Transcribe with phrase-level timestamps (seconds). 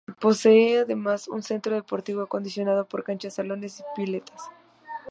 [0.19, 4.49] Posee además un centro deportivo acondicionado con canchas, salones y piletas.